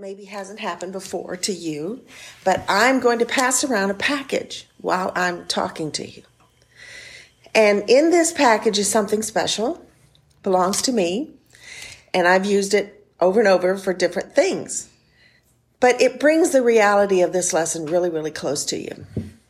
maybe 0.00 0.24
hasn't 0.24 0.60
happened 0.60 0.92
before 0.92 1.36
to 1.36 1.52
you, 1.52 2.00
but 2.42 2.64
I'm 2.68 3.00
going 3.00 3.18
to 3.18 3.26
pass 3.26 3.62
around 3.62 3.90
a 3.90 3.94
package 3.94 4.66
while 4.78 5.12
I'm 5.14 5.44
talking 5.44 5.92
to 5.92 6.08
you. 6.08 6.22
And 7.54 7.84
in 7.86 8.10
this 8.10 8.32
package 8.32 8.78
is 8.78 8.90
something 8.90 9.20
special, 9.22 9.84
belongs 10.42 10.80
to 10.82 10.92
me, 10.92 11.32
and 12.14 12.26
I've 12.26 12.46
used 12.46 12.72
it 12.72 13.06
over 13.20 13.40
and 13.40 13.48
over 13.48 13.76
for 13.76 13.92
different 13.92 14.34
things. 14.34 14.88
But 15.80 16.00
it 16.00 16.18
brings 16.18 16.50
the 16.50 16.62
reality 16.62 17.20
of 17.20 17.34
this 17.34 17.52
lesson 17.52 17.84
really, 17.84 18.08
really 18.08 18.30
close 18.30 18.64
to 18.66 18.78
you. 18.78 19.04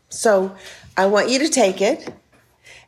So 0.08 0.56
I 0.96 1.06
want 1.06 1.30
you 1.30 1.38
to 1.38 1.48
take 1.48 1.80
it 1.80 2.12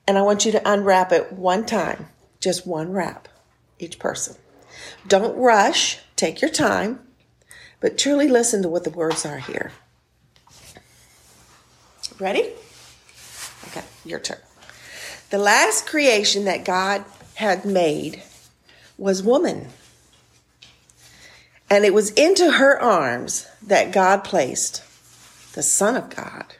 and 0.08 0.18
I 0.18 0.22
want 0.22 0.44
you 0.44 0.50
to 0.50 0.68
unwrap 0.68 1.12
it 1.12 1.32
one 1.32 1.64
time, 1.64 2.08
just 2.40 2.66
one 2.66 2.90
wrap, 2.90 3.28
each 3.78 4.00
person. 4.00 4.34
Don't 5.06 5.36
rush, 5.36 6.00
take 6.16 6.40
your 6.40 6.50
time, 6.50 6.98
but 7.82 7.98
truly 7.98 8.28
listen 8.28 8.62
to 8.62 8.68
what 8.68 8.84
the 8.84 8.90
words 8.90 9.26
are 9.26 9.38
here. 9.38 9.72
Ready? 12.18 12.52
Okay, 13.66 13.82
your 14.04 14.20
turn. 14.20 14.38
The 15.30 15.38
last 15.38 15.86
creation 15.86 16.44
that 16.44 16.64
God 16.64 17.04
had 17.34 17.64
made 17.64 18.22
was 18.96 19.22
woman. 19.22 19.68
And 21.68 21.84
it 21.84 21.92
was 21.92 22.10
into 22.12 22.52
her 22.52 22.80
arms 22.80 23.48
that 23.60 23.92
God 23.92 24.22
placed 24.22 24.84
the 25.54 25.62
Son 25.62 25.96
of 25.96 26.14
God 26.14 26.54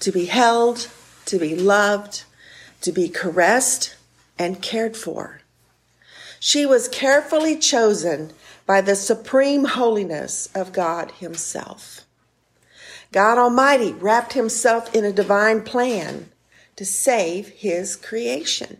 to 0.00 0.10
be 0.10 0.24
held, 0.24 0.88
to 1.26 1.38
be 1.38 1.54
loved, 1.54 2.24
to 2.80 2.90
be 2.90 3.08
caressed, 3.08 3.94
and 4.38 4.62
cared 4.62 4.96
for. 4.96 5.42
She 6.40 6.64
was 6.64 6.88
carefully 6.88 7.56
chosen 7.56 8.32
by 8.70 8.80
the 8.80 8.94
supreme 8.94 9.64
holiness 9.64 10.48
of 10.54 10.72
God 10.72 11.10
Himself. 11.18 12.06
God 13.10 13.36
Almighty 13.36 13.92
wrapped 13.94 14.34
Himself 14.34 14.94
in 14.94 15.04
a 15.04 15.12
divine 15.12 15.62
plan 15.62 16.30
to 16.76 16.84
save 16.84 17.48
His 17.48 17.96
creation 17.96 18.76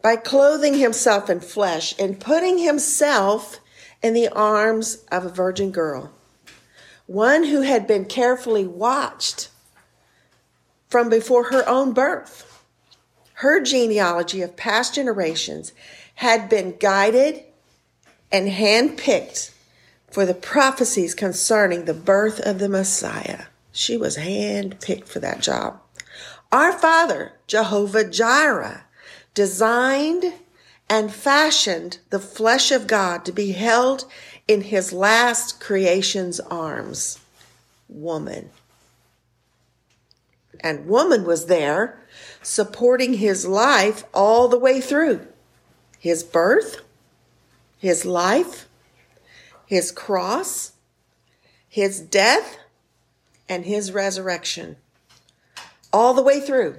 by 0.00 0.16
clothing 0.16 0.78
Himself 0.78 1.28
in 1.28 1.40
flesh 1.40 1.94
and 1.98 2.18
putting 2.18 2.56
Himself 2.56 3.60
in 4.02 4.14
the 4.14 4.30
arms 4.30 5.04
of 5.12 5.26
a 5.26 5.28
virgin 5.28 5.70
girl, 5.70 6.10
one 7.04 7.44
who 7.44 7.60
had 7.60 7.86
been 7.86 8.06
carefully 8.06 8.66
watched 8.66 9.50
from 10.88 11.10
before 11.10 11.50
her 11.50 11.68
own 11.68 11.92
birth. 11.92 12.64
Her 13.34 13.60
genealogy 13.60 14.40
of 14.40 14.56
past 14.56 14.94
generations 14.94 15.74
had 16.14 16.48
been 16.48 16.76
guided 16.80 17.44
and 18.34 18.48
handpicked 18.48 19.52
for 20.10 20.26
the 20.26 20.34
prophecies 20.34 21.14
concerning 21.14 21.84
the 21.84 21.94
birth 21.94 22.40
of 22.40 22.58
the 22.58 22.68
Messiah. 22.68 23.44
She 23.70 23.96
was 23.96 24.16
handpicked 24.16 25.06
for 25.06 25.20
that 25.20 25.40
job. 25.40 25.80
Our 26.50 26.72
Father, 26.72 27.34
Jehovah 27.46 28.02
Jireh, 28.02 28.86
designed 29.34 30.32
and 30.90 31.14
fashioned 31.14 31.98
the 32.10 32.18
flesh 32.18 32.72
of 32.72 32.88
God 32.88 33.24
to 33.24 33.30
be 33.30 33.52
held 33.52 34.04
in 34.48 34.62
his 34.62 34.92
last 34.92 35.60
creation's 35.60 36.40
arms. 36.40 37.20
Woman. 37.88 38.50
And 40.58 40.88
woman 40.88 41.24
was 41.24 41.46
there 41.46 42.00
supporting 42.42 43.14
his 43.14 43.46
life 43.46 44.02
all 44.12 44.48
the 44.48 44.58
way 44.58 44.80
through 44.80 45.24
his 46.00 46.24
birth, 46.24 46.83
his 47.84 48.06
life, 48.06 48.66
his 49.66 49.92
cross, 49.92 50.72
his 51.68 52.00
death, 52.00 52.56
and 53.46 53.66
his 53.66 53.92
resurrection. 53.92 54.76
All 55.92 56.14
the 56.14 56.22
way 56.22 56.40
through, 56.40 56.78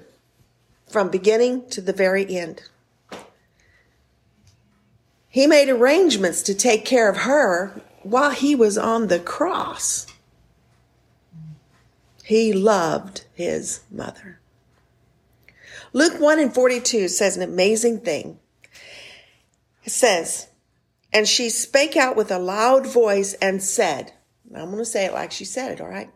from 0.87 1.09
beginning 1.09 1.69
to 1.69 1.79
the 1.79 1.93
very 1.93 2.27
end. 2.35 2.63
He 5.29 5.45
made 5.45 5.69
arrangements 5.69 6.41
to 6.41 6.55
take 6.55 6.85
care 6.85 7.07
of 7.07 7.17
her 7.17 7.79
while 8.01 8.31
he 8.31 8.55
was 8.55 8.75
on 8.75 9.05
the 9.05 9.19
cross. 9.19 10.07
He 12.23 12.51
loved 12.51 13.25
his 13.35 13.81
mother. 13.91 14.39
Luke 15.93 16.19
1 16.19 16.39
and 16.39 16.51
42 16.51 17.09
says 17.09 17.37
an 17.37 17.43
amazing 17.43 17.99
thing. 17.99 18.39
It 19.83 19.91
says, 19.91 20.47
And 21.15 21.25
she 21.29 21.49
spake 21.49 21.95
out 21.95 22.17
with 22.17 22.29
a 22.29 22.37
loud 22.37 22.85
voice 22.85 23.35
and 23.35 23.63
said, 23.63 24.11
I'm 24.53 24.65
going 24.65 24.79
to 24.79 24.85
say 24.85 25.05
it 25.05 25.13
like 25.13 25.31
she 25.31 25.45
said 25.45 25.71
it, 25.71 25.79
all 25.79 25.87
right? 25.87 26.09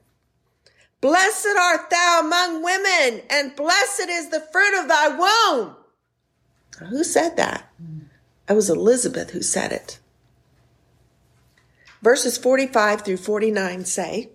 Blessed 1.00 1.56
art 1.58 1.90
thou 1.90 2.20
among 2.20 2.62
women, 2.62 3.22
and 3.30 3.56
blessed 3.56 4.10
is 4.10 4.28
the 4.28 4.46
fruit 4.52 4.78
of 4.78 4.90
thy 4.90 5.08
womb. 5.08 5.76
Who 6.90 7.06
said 7.06 7.38
that? 7.38 7.72
It 8.50 8.54
was 8.54 8.70
Elizabeth 8.70 9.30
who 9.30 9.42
said 9.42 9.72
it. 9.72 10.00
Verses 12.02 12.38
45 12.38 13.04
through 13.04 13.18
49 13.18 13.86
say, 13.86 14.32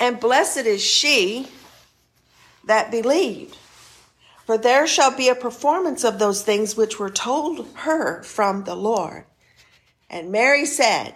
And 0.00 0.18
blessed 0.18 0.66
is 0.66 0.82
she 0.82 1.46
that 2.64 2.90
believed 2.90 3.56
for 4.46 4.56
there 4.56 4.86
shall 4.86 5.14
be 5.14 5.28
a 5.28 5.34
performance 5.34 6.04
of 6.04 6.20
those 6.20 6.42
things 6.42 6.76
which 6.76 7.00
were 7.00 7.10
told 7.10 7.66
her 7.74 8.22
from 8.22 8.62
the 8.62 8.76
Lord. 8.76 9.24
And 10.08 10.30
Mary 10.30 10.64
said, 10.64 11.14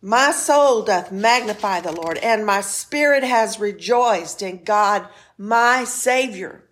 My 0.00 0.30
soul 0.30 0.82
doth 0.82 1.10
magnify 1.10 1.80
the 1.80 1.90
Lord, 1.90 2.16
and 2.18 2.46
my 2.46 2.60
spirit 2.60 3.24
has 3.24 3.58
rejoiced 3.58 4.40
in 4.40 4.62
God 4.62 5.08
my 5.36 5.82
Savior. 5.82 6.62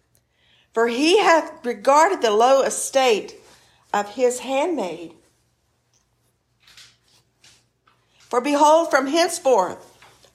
For 0.72 0.86
he 0.86 1.18
hath 1.18 1.66
regarded 1.66 2.22
the 2.22 2.30
low 2.30 2.62
estate 2.62 3.34
of 3.92 4.14
his 4.14 4.38
handmaid. 4.38 5.14
For 8.18 8.40
behold, 8.40 8.88
from 8.88 9.08
henceforth 9.08 9.88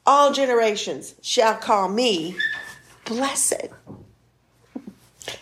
all 0.06 0.34
generations 0.34 1.16
shall 1.22 1.56
call 1.56 1.88
me 1.88 2.36
blessed. 3.06 3.69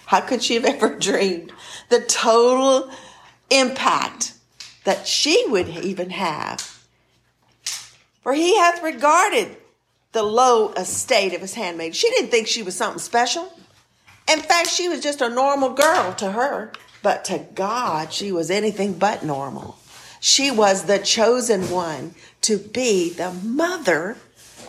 How 0.05 0.21
could 0.21 0.43
she 0.43 0.55
have 0.55 0.65
ever 0.65 0.95
dreamed 0.95 1.51
the 1.89 2.01
total 2.01 2.91
impact 3.49 4.33
that 4.83 5.07
she 5.07 5.45
would 5.47 5.69
even 5.69 6.11
have? 6.11 6.61
For 8.21 8.33
he 8.33 8.57
hath 8.57 8.81
regarded 8.83 9.57
the 10.11 10.23
low 10.23 10.71
estate 10.73 11.33
of 11.33 11.41
his 11.41 11.53
handmaid. 11.53 11.95
She 11.95 12.09
didn't 12.09 12.31
think 12.31 12.47
she 12.47 12.63
was 12.63 12.75
something 12.75 12.99
special. 12.99 13.51
In 14.31 14.39
fact, 14.39 14.69
she 14.69 14.89
was 14.89 15.01
just 15.01 15.21
a 15.21 15.29
normal 15.29 15.69
girl 15.69 16.13
to 16.15 16.31
her, 16.31 16.71
but 17.03 17.25
to 17.25 17.45
God, 17.53 18.11
she 18.11 18.31
was 18.31 18.49
anything 18.49 18.93
but 18.93 19.23
normal. 19.23 19.77
She 20.19 20.49
was 20.49 20.85
the 20.85 20.97
chosen 20.97 21.69
one 21.69 22.15
to 22.41 22.57
be 22.57 23.11
the 23.11 23.31
mother 23.31 24.17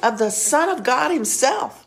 of 0.03 0.19
the 0.19 0.31
Son 0.31 0.69
of 0.69 0.85
God 0.85 1.11
Himself. 1.11 1.86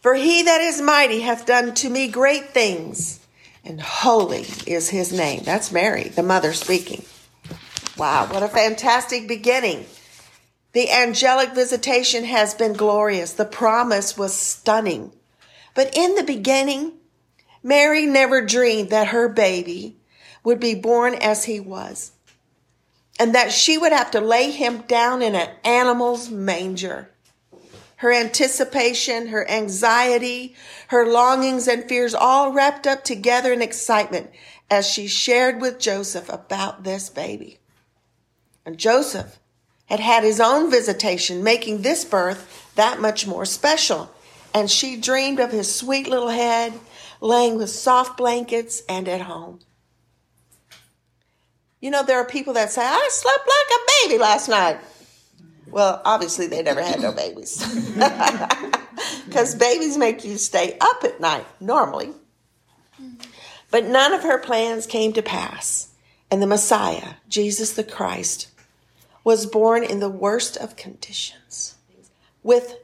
For 0.00 0.14
he 0.14 0.42
that 0.42 0.60
is 0.60 0.80
mighty 0.80 1.20
hath 1.20 1.46
done 1.46 1.74
to 1.74 1.90
me 1.90 2.08
great 2.08 2.50
things, 2.50 3.20
and 3.64 3.80
holy 3.80 4.46
is 4.66 4.88
his 4.88 5.12
name. 5.12 5.42
That's 5.44 5.70
Mary, 5.70 6.04
the 6.04 6.22
mother 6.22 6.52
speaking. 6.54 7.04
Wow, 7.98 8.26
what 8.32 8.42
a 8.42 8.48
fantastic 8.48 9.28
beginning. 9.28 9.84
The 10.72 10.90
angelic 10.90 11.50
visitation 11.50 12.24
has 12.24 12.54
been 12.54 12.72
glorious. 12.72 13.34
The 13.34 13.44
promise 13.44 14.16
was 14.16 14.32
stunning. 14.32 15.12
But 15.74 15.94
in 15.96 16.14
the 16.14 16.22
beginning, 16.22 16.92
Mary 17.62 18.06
never 18.06 18.40
dreamed 18.40 18.90
that 18.90 19.08
her 19.08 19.28
baby 19.28 19.96
would 20.42 20.60
be 20.60 20.74
born 20.74 21.14
as 21.14 21.44
he 21.44 21.60
was 21.60 22.12
and 23.18 23.34
that 23.34 23.52
she 23.52 23.76
would 23.76 23.92
have 23.92 24.10
to 24.12 24.20
lay 24.20 24.50
him 24.50 24.78
down 24.82 25.20
in 25.20 25.34
an 25.34 25.50
animal's 25.62 26.30
manger 26.30 27.09
her 28.00 28.10
anticipation, 28.10 29.26
her 29.26 29.48
anxiety, 29.50 30.54
her 30.88 31.06
longings 31.06 31.68
and 31.68 31.84
fears 31.84 32.14
all 32.14 32.50
wrapped 32.50 32.86
up 32.86 33.04
together 33.04 33.52
in 33.52 33.60
excitement 33.60 34.30
as 34.70 34.88
she 34.88 35.06
shared 35.06 35.60
with 35.60 35.78
Joseph 35.78 36.30
about 36.30 36.82
this 36.82 37.10
baby. 37.10 37.58
And 38.64 38.78
Joseph 38.78 39.38
had 39.84 40.00
had 40.00 40.24
his 40.24 40.40
own 40.40 40.70
visitation, 40.70 41.44
making 41.44 41.82
this 41.82 42.06
birth 42.06 42.72
that 42.74 43.02
much 43.02 43.26
more 43.26 43.44
special. 43.44 44.10
And 44.54 44.70
she 44.70 44.96
dreamed 44.96 45.38
of 45.38 45.52
his 45.52 45.74
sweet 45.74 46.08
little 46.08 46.30
head 46.30 46.72
laying 47.20 47.58
with 47.58 47.68
soft 47.68 48.16
blankets 48.16 48.82
and 48.88 49.10
at 49.10 49.20
home. 49.20 49.60
You 51.80 51.90
know, 51.90 52.02
there 52.02 52.18
are 52.18 52.24
people 52.24 52.54
that 52.54 52.72
say, 52.72 52.82
I 52.82 53.08
slept 53.12 53.46
like 53.46 53.78
a 53.78 54.08
baby 54.08 54.18
last 54.18 54.48
night. 54.48 54.80
Well, 55.70 56.02
obviously, 56.04 56.46
they 56.46 56.62
never 56.62 56.82
had 56.82 57.00
no 57.00 57.12
babies. 57.12 57.64
Because 59.26 59.54
babies 59.54 59.96
make 59.96 60.24
you 60.24 60.36
stay 60.36 60.76
up 60.80 61.04
at 61.04 61.20
night, 61.20 61.46
normally. 61.60 62.12
But 63.70 63.86
none 63.86 64.12
of 64.12 64.24
her 64.24 64.38
plans 64.38 64.86
came 64.86 65.12
to 65.12 65.22
pass. 65.22 65.88
And 66.30 66.42
the 66.42 66.46
Messiah, 66.46 67.14
Jesus 67.28 67.72
the 67.72 67.84
Christ, 67.84 68.48
was 69.24 69.46
born 69.46 69.84
in 69.84 70.00
the 70.00 70.08
worst 70.08 70.56
of 70.56 70.76
conditions 70.76 71.76
with 72.42 72.76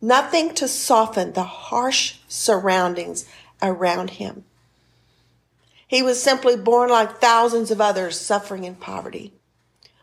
nothing 0.00 0.54
to 0.54 0.66
soften 0.66 1.32
the 1.32 1.42
harsh 1.44 2.16
surroundings 2.28 3.24
around 3.62 4.10
him. 4.10 4.44
He 5.86 6.02
was 6.02 6.22
simply 6.22 6.56
born 6.56 6.90
like 6.90 7.20
thousands 7.20 7.70
of 7.70 7.80
others 7.80 8.18
suffering 8.18 8.64
in 8.64 8.74
poverty, 8.74 9.32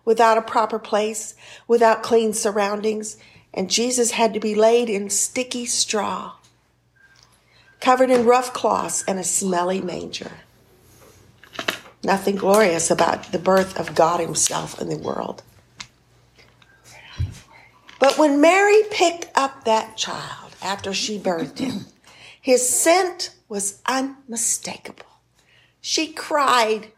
without 0.05 0.37
a 0.37 0.41
proper 0.41 0.79
place, 0.79 1.35
without 1.67 2.03
clean 2.03 2.33
surroundings, 2.33 3.17
and 3.53 3.69
Jesus 3.69 4.11
had 4.11 4.33
to 4.33 4.39
be 4.39 4.55
laid 4.55 4.89
in 4.89 5.09
sticky 5.09 5.65
straw, 5.65 6.33
covered 7.79 8.09
in 8.09 8.25
rough 8.25 8.53
cloths 8.53 9.03
and 9.07 9.19
a 9.19 9.23
smelly 9.23 9.81
manger. 9.81 10.31
Nothing 12.03 12.35
glorious 12.35 12.89
about 12.89 13.31
the 13.31 13.39
birth 13.39 13.77
of 13.79 13.95
God 13.95 14.19
Himself 14.19 14.79
in 14.81 14.89
the 14.89 14.97
world. 14.97 15.43
But 17.99 18.17
when 18.17 18.39
Mary 18.39 18.81
picked 18.89 19.27
up 19.35 19.65
that 19.65 19.97
child 19.97 20.55
after 20.61 20.93
she 20.93 21.19
birthed 21.19 21.59
him, 21.59 21.85
his 22.41 22.67
scent 22.67 23.35
was 23.49 23.81
unmistakable. 23.85 25.05
She 25.81 26.13
cried, 26.13 26.91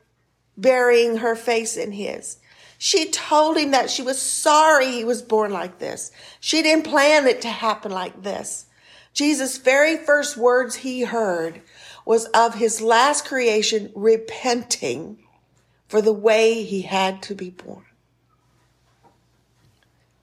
burying 0.55 1.17
her 1.17 1.35
face 1.35 1.75
in 1.75 1.93
his. 1.93 2.37
She 2.83 3.11
told 3.11 3.57
him 3.57 3.69
that 3.71 3.91
she 3.91 4.01
was 4.01 4.19
sorry 4.19 4.87
he 4.87 5.05
was 5.05 5.21
born 5.21 5.51
like 5.51 5.77
this. 5.77 6.11
She 6.39 6.63
didn't 6.63 6.87
plan 6.87 7.27
it 7.27 7.39
to 7.43 7.47
happen 7.47 7.91
like 7.91 8.23
this. 8.23 8.65
Jesus' 9.13 9.59
very 9.59 9.97
first 9.97 10.35
words 10.35 10.77
he 10.77 11.03
heard 11.03 11.61
was 12.05 12.25
of 12.33 12.55
his 12.55 12.81
last 12.81 13.23
creation 13.23 13.91
repenting 13.93 15.19
for 15.89 16.01
the 16.01 16.11
way 16.11 16.63
he 16.63 16.81
had 16.81 17.21
to 17.21 17.35
be 17.35 17.51
born. 17.51 17.85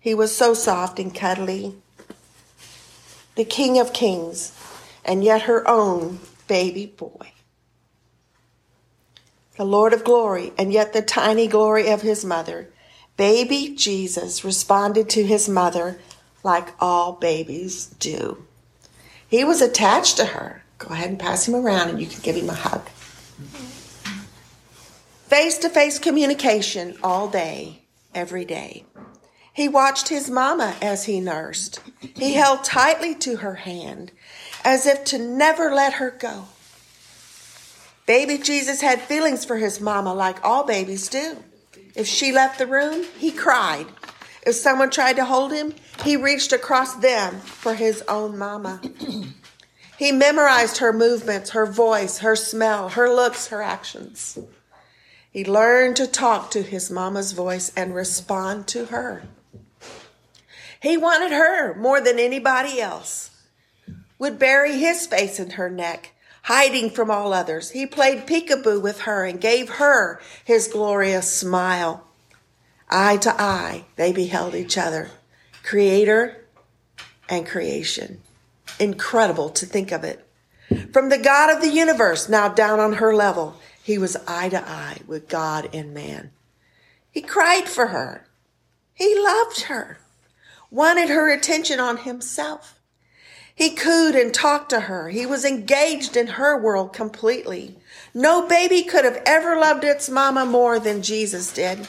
He 0.01 0.13
was 0.13 0.35
so 0.35 0.53
soft 0.53 0.99
and 0.99 1.15
cuddly, 1.15 1.77
the 3.37 3.45
King 3.45 3.79
of 3.79 3.93
Kings, 3.93 4.53
and 5.05 5.23
yet 5.23 5.43
her 5.43 5.63
own 5.69 6.19
baby 6.49 6.87
boy. 6.87 7.31
The 9.59 9.65
Lord 9.65 9.93
of 9.93 10.05
glory, 10.05 10.53
and 10.57 10.73
yet 10.73 10.93
the 10.93 11.03
tiny 11.03 11.49
glory 11.49 11.91
of 11.91 12.03
his 12.03 12.25
mother. 12.25 12.69
Baby 13.17 13.75
Jesus 13.77 14.45
responded 14.45 15.11
to 15.11 15.27
his 15.27 15.49
mother 15.49 15.99
like 16.45 16.69
all 16.81 17.15
babies 17.15 17.87
do. 17.99 18.45
He 19.29 19.43
was 19.43 19.61
attached 19.61 20.17
to 20.19 20.27
her. 20.27 20.63
Go 20.79 20.95
ahead 20.95 21.11
and 21.11 21.19
pass 21.19 21.49
him 21.49 21.57
around 21.57 21.89
and 21.89 22.01
you 22.01 22.07
can 22.07 22.21
give 22.21 22.37
him 22.37 22.49
a 22.49 22.55
hug. 22.55 22.89
Face 25.27 25.59
to 25.59 25.69
face 25.69 25.99
communication 25.99 26.97
all 27.03 27.27
day, 27.27 27.83
every 28.15 28.45
day. 28.45 28.85
He 29.53 29.67
watched 29.67 30.07
his 30.07 30.31
mama 30.31 30.77
as 30.81 31.07
he 31.07 31.19
nursed. 31.19 31.81
He 32.15 32.35
held 32.35 32.63
tightly 32.63 33.13
to 33.17 33.39
her 33.39 33.57
hand 33.57 34.13
as 34.65 34.87
if 34.87 35.03
to 35.07 35.19
never 35.19 35.75
let 35.75 35.95
her 35.95 36.13
go. 36.13 36.45
Baby 38.09 38.39
Jesus 38.39 38.81
had 38.81 39.03
feelings 39.03 39.45
for 39.45 39.59
his 39.59 39.83
mama 39.83 40.15
like 40.15 40.43
all 40.43 40.65
babies 40.65 41.09
do. 41.09 41.45
If 41.95 42.07
she 42.07 42.33
left 42.33 42.59
the 42.59 42.67
room, 42.67 43.05
he 43.19 43.31
cried. 43.31 43.85
If 44.47 44.55
someone 44.55 44.89
tried 44.89 45.17
to 45.17 45.27
hold 45.27 45.53
him, 45.53 45.75
he 46.03 46.17
reached 46.17 46.55
across 46.55 46.95
them 46.95 47.39
for 47.41 47.75
his 47.75 48.03
own 48.09 48.39
mama. 48.39 48.81
he 49.99 50.11
memorized 50.11 50.79
her 50.79 50.91
movements, 50.91 51.51
her 51.51 51.67
voice, 51.67 52.21
her 52.21 52.35
smell, 52.35 52.89
her 52.89 53.11
looks, 53.11 53.49
her 53.49 53.61
actions. 53.61 54.39
He 55.31 55.45
learned 55.45 55.97
to 55.97 56.07
talk 56.07 56.51
to 56.53 56.63
his 56.63 56.91
mama's 56.91 57.33
voice 57.33 57.71
and 57.77 57.95
respond 57.95 58.69
to 58.69 58.87
her. 58.87 59.25
He 60.81 60.97
wanted 60.97 61.33
her 61.33 61.75
more 61.75 62.01
than 62.01 62.19
anybody 62.19 62.81
else. 62.81 63.33
Would 64.19 64.39
bury 64.39 64.79
his 64.79 65.07
face 65.07 65.39
in 65.39 65.51
her 65.51 65.69
neck, 65.69 66.15
hiding 66.43 66.91
from 66.91 67.11
all 67.11 67.33
others. 67.33 67.71
He 67.71 67.87
played 67.87 68.27
peekaboo 68.27 68.81
with 68.81 69.01
her 69.01 69.25
and 69.25 69.41
gave 69.41 69.69
her 69.71 70.21
his 70.45 70.69
glorious 70.69 71.33
smile. 71.33 72.07
Eye 72.89 73.19
to 73.19 73.35
eye, 73.41 73.85
they 73.97 74.13
beheld 74.13 74.55
each 74.55 74.79
other, 74.79 75.11
creator 75.63 76.45
and 77.29 77.47
creation. 77.47 78.23
Incredible 78.81 79.51
to 79.51 79.67
think 79.67 79.93
of 79.93 80.05
it. 80.05 80.25
From 80.93 81.09
the 81.09 81.19
God 81.19 81.55
of 81.55 81.63
the 81.63 81.71
universe, 81.71 82.29
now 82.29 82.49
down 82.49 82.81
on 82.81 82.95
her 82.95 83.15
level, 83.15 83.57
he 83.83 83.99
was 83.99 84.17
eye 84.27 84.49
to 84.51 84.69
eye 84.69 84.99
with 85.07 85.29
God 85.29 85.69
and 85.73 85.93
man. 85.93 86.31
He 87.11 87.23
cried 87.23 87.69
for 87.69 87.89
her. 87.89 88.27
He 88.95 89.19
loved 89.19 89.63
her 89.63 89.99
wanted 90.71 91.09
her 91.09 91.31
attention 91.33 91.81
on 91.81 91.99
himself. 91.99 92.78
He 93.59 93.71
cooed 93.71 94.15
and 94.15 94.33
talked 94.33 94.71
to 94.71 94.83
her. 94.83 95.09
He 95.09 95.27
was 95.27 95.45
engaged 95.45 96.17
in 96.17 96.29
her 96.29 96.57
world 96.57 96.93
completely. 96.93 97.77
No 98.15 98.47
baby 98.47 98.85
could 98.85 99.05
have 99.05 99.21
ever 99.27 99.57
loved 99.57 99.83
its 99.83 100.09
mama 100.09 100.47
more 100.47 100.79
than 100.79 101.03
Jesus 101.03 101.53
did. 101.53 101.89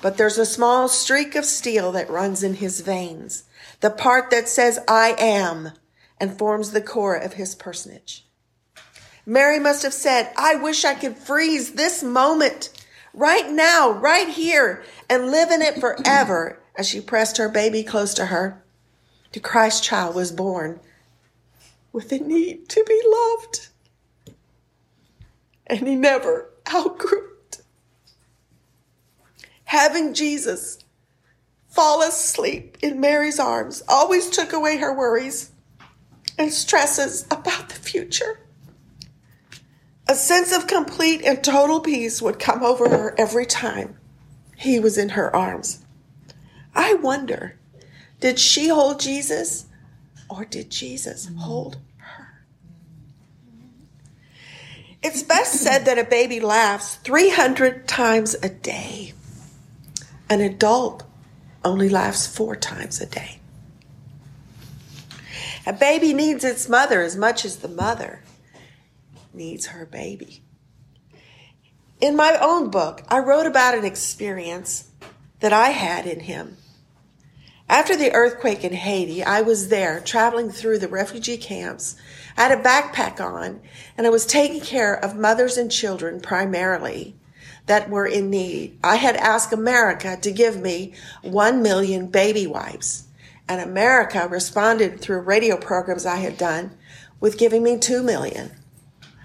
But 0.00 0.18
there's 0.18 0.38
a 0.38 0.46
small 0.46 0.86
streak 0.86 1.34
of 1.34 1.44
steel 1.44 1.90
that 1.92 2.08
runs 2.08 2.44
in 2.44 2.54
his 2.54 2.80
veins, 2.80 3.42
the 3.80 3.90
part 3.90 4.30
that 4.30 4.48
says, 4.48 4.78
I 4.86 5.16
am, 5.18 5.72
and 6.20 6.38
forms 6.38 6.70
the 6.70 6.80
core 6.80 7.16
of 7.16 7.32
his 7.32 7.56
personage. 7.56 8.24
Mary 9.26 9.58
must 9.58 9.82
have 9.82 9.94
said, 9.94 10.32
I 10.36 10.54
wish 10.54 10.84
I 10.84 10.94
could 10.94 11.18
freeze 11.18 11.72
this 11.72 12.04
moment 12.04 12.70
right 13.12 13.50
now, 13.50 13.90
right 13.90 14.28
here, 14.28 14.84
and 15.10 15.32
live 15.32 15.50
in 15.50 15.60
it 15.60 15.80
forever 15.80 16.60
as 16.76 16.88
she 16.88 17.00
pressed 17.00 17.38
her 17.38 17.48
baby 17.48 17.82
close 17.82 18.14
to 18.14 18.26
her, 18.26 18.62
the 19.32 19.40
Christ 19.40 19.84
child 19.84 20.14
was 20.14 20.32
born 20.32 20.80
with 21.92 22.12
a 22.12 22.18
need 22.18 22.68
to 22.68 22.84
be 22.84 23.00
loved. 23.06 23.68
And 25.66 25.86
he 25.86 25.94
never 25.94 26.50
outgrew 26.72 27.30
it. 27.48 27.62
Having 29.64 30.14
Jesus 30.14 30.78
fall 31.68 32.02
asleep 32.02 32.78
in 32.82 33.00
Mary's 33.00 33.38
arms 33.38 33.82
always 33.88 34.30
took 34.30 34.52
away 34.52 34.78
her 34.78 34.94
worries 34.94 35.50
and 36.38 36.52
stresses 36.52 37.24
about 37.30 37.68
the 37.68 37.74
future. 37.74 38.40
A 40.08 40.14
sense 40.14 40.52
of 40.56 40.66
complete 40.66 41.22
and 41.24 41.42
total 41.42 41.80
peace 41.80 42.22
would 42.22 42.38
come 42.38 42.62
over 42.62 42.88
her 42.88 43.14
every 43.18 43.44
time 43.44 43.98
he 44.56 44.78
was 44.78 44.96
in 44.96 45.10
her 45.10 45.34
arms. 45.34 45.84
I 46.74 46.94
wonder, 46.94 47.58
did 48.20 48.38
she 48.38 48.68
hold 48.68 49.00
Jesus 49.00 49.66
or 50.28 50.44
did 50.44 50.70
Jesus 50.70 51.30
hold 51.38 51.78
her? 51.98 52.44
It's 55.02 55.22
best 55.22 55.54
said 55.54 55.84
that 55.84 55.98
a 55.98 56.04
baby 56.04 56.40
laughs 56.40 56.96
300 56.96 57.86
times 57.86 58.34
a 58.42 58.48
day. 58.48 59.12
An 60.28 60.40
adult 60.40 61.04
only 61.64 61.88
laughs 61.88 62.26
four 62.26 62.56
times 62.56 63.00
a 63.00 63.06
day. 63.06 63.38
A 65.66 65.72
baby 65.72 66.14
needs 66.14 66.44
its 66.44 66.68
mother 66.68 67.02
as 67.02 67.16
much 67.16 67.44
as 67.44 67.56
the 67.56 67.68
mother 67.68 68.22
needs 69.34 69.66
her 69.66 69.84
baby. 69.84 70.42
In 72.00 72.16
my 72.16 72.36
own 72.40 72.70
book, 72.70 73.02
I 73.08 73.18
wrote 73.18 73.46
about 73.46 73.76
an 73.76 73.84
experience 73.84 74.90
that 75.40 75.52
I 75.52 75.70
had 75.70 76.06
in 76.06 76.20
him 76.20 76.56
after 77.68 77.96
the 77.96 78.12
earthquake 78.12 78.62
in 78.62 78.72
Haiti, 78.72 79.24
I 79.24 79.40
was 79.40 79.68
there 79.68 80.00
traveling 80.00 80.50
through 80.50 80.78
the 80.78 80.88
refugee 80.88 81.36
camps. 81.36 81.96
I 82.36 82.42
had 82.42 82.58
a 82.58 82.62
backpack 82.62 83.20
on 83.20 83.60
and 83.98 84.06
I 84.06 84.10
was 84.10 84.24
taking 84.24 84.60
care 84.60 84.94
of 84.94 85.16
mothers 85.16 85.56
and 85.56 85.70
children 85.70 86.20
primarily 86.20 87.16
that 87.66 87.90
were 87.90 88.06
in 88.06 88.30
need. 88.30 88.78
I 88.84 88.96
had 88.96 89.16
asked 89.16 89.52
America 89.52 90.16
to 90.20 90.30
give 90.30 90.60
me 90.60 90.94
one 91.22 91.60
million 91.60 92.06
baby 92.06 92.46
wipes 92.46 93.08
and 93.48 93.60
America 93.60 94.28
responded 94.28 95.00
through 95.00 95.20
radio 95.20 95.56
programs 95.56 96.06
I 96.06 96.16
had 96.16 96.36
done 96.36 96.76
with 97.20 97.38
giving 97.38 97.62
me 97.62 97.78
two 97.78 98.02
million. 98.02 98.52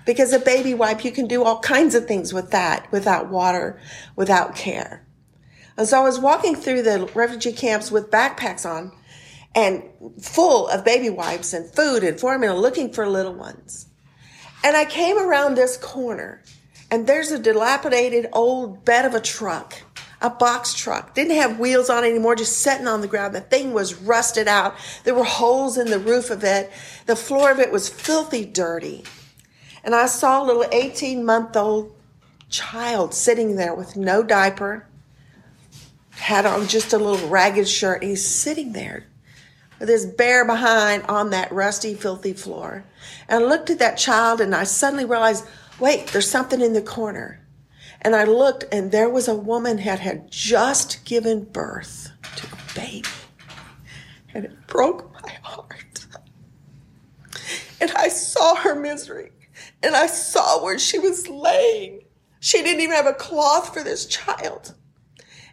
Because 0.06 0.34
a 0.34 0.40
baby 0.40 0.74
wipe, 0.74 1.06
you 1.06 1.12
can 1.12 1.28
do 1.28 1.44
all 1.44 1.60
kinds 1.60 1.94
of 1.94 2.08
things 2.08 2.34
with 2.34 2.50
that 2.52 2.92
without 2.92 3.30
water, 3.30 3.80
without 4.16 4.56
care. 4.56 5.06
And 5.78 5.88
so 5.88 6.00
I 6.00 6.04
was 6.04 6.20
walking 6.20 6.56
through 6.56 6.84
the 6.84 7.10
refugee 7.16 7.54
camps 7.54 7.92
with 7.92 8.12
backpacks 8.12 8.70
on 8.70 8.92
and 9.56 9.84
full 10.22 10.68
of 10.68 10.86
baby 10.86 11.10
wipes 11.10 11.54
and 11.54 11.70
food 11.70 12.04
and 12.04 12.20
formula 12.20 12.58
looking 12.58 12.92
for 12.92 13.08
little 13.08 13.34
ones. 13.34 13.88
And 14.64 14.78
I 14.78 14.86
came 14.86 15.18
around 15.18 15.56
this 15.56 15.78
corner 15.78 16.42
and 16.90 17.08
there's 17.08 17.32
a 17.32 17.40
dilapidated 17.40 18.28
old 18.34 18.84
bed 18.86 19.06
of 19.06 19.16
a 19.16 19.22
truck, 19.22 19.82
a 20.22 20.30
box 20.30 20.74
truck. 20.74 21.16
Didn't 21.16 21.38
have 21.38 21.60
wheels 21.60 21.90
on 21.90 22.04
anymore, 22.04 22.36
just 22.36 22.58
sitting 22.58 22.88
on 22.88 23.02
the 23.02 23.08
ground. 23.08 23.34
The 23.34 23.42
thing 23.42 23.74
was 23.74 23.96
rusted 23.96 24.48
out. 24.48 24.76
There 25.04 25.16
were 25.16 25.24
holes 25.24 25.78
in 25.78 25.90
the 25.90 26.00
roof 26.00 26.30
of 26.30 26.44
it. 26.44 26.70
The 27.06 27.16
floor 27.16 27.50
of 27.50 27.60
it 27.60 27.72
was 27.72 27.90
filthy 27.90 28.46
dirty. 28.46 29.04
And 29.84 29.96
I 29.96 30.06
saw 30.06 30.44
a 30.44 30.46
little 30.46 30.66
18 30.72 31.26
month 31.26 31.56
old 31.56 31.96
child 32.50 33.14
sitting 33.14 33.56
there 33.56 33.74
with 33.74 33.96
no 33.96 34.22
diaper, 34.22 34.86
had 36.22 36.46
on 36.46 36.68
just 36.68 36.94
a 36.94 36.98
little 36.98 37.28
ragged 37.28 37.68
shirt. 37.68 38.02
And 38.02 38.12
he's 38.12 38.26
sitting 38.26 38.74
there 38.74 39.06
with 39.80 39.90
his 39.90 40.06
bare 40.06 40.46
behind 40.46 41.04
on 41.04 41.32
that 41.32 41.52
rusty, 41.52 41.96
filthy 41.96 42.34
floor. 42.34 42.86
And 43.28 43.44
I 43.44 43.48
looked 43.48 43.72
at 43.72 43.80
that 43.80 43.98
child 43.98 44.40
and 44.40 44.56
I 44.56 44.64
suddenly 44.64 45.06
realized, 45.06 45.46
wait, 45.80 46.08
there's 46.08 46.30
something 46.30 46.62
in 46.62 46.74
the 46.74 46.82
corner. 46.82 47.46
And 48.04 48.16
I 48.16 48.24
looked 48.24 48.66
and 48.72 48.92
there 48.92 49.10
was 49.10 49.28
a 49.28 49.36
woman 49.36 49.78
that 49.78 50.00
had 50.00 50.32
just 50.32 51.04
given 51.06 51.44
birth 51.44 52.12
to 52.36 52.48
a 52.48 52.76
baby. 52.76 53.08
And 54.34 54.46
it 54.46 54.68
broke 54.68 55.12
my 55.24 55.34
heart. 55.42 56.06
And 57.82 57.92
I 57.96 58.10
saw 58.10 58.56
her 58.56 58.76
misery 58.76 59.32
and 59.82 59.96
I 59.96 60.06
saw 60.06 60.64
where 60.64 60.78
she 60.78 61.00
was 61.00 61.28
laying. 61.28 62.04
She 62.40 62.62
didn't 62.62 62.82
even 62.82 62.96
have 62.96 63.08
a 63.08 63.14
cloth 63.14 63.74
for 63.74 63.84
this 63.84 64.06
child. 64.06 64.76